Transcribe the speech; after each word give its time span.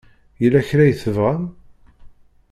Yella 0.41 0.67
kra 0.69 0.83
i 0.87 0.93
tebɣam? 1.01 1.43